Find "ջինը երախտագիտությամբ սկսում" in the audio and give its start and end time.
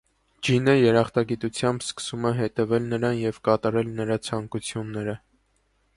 0.47-2.25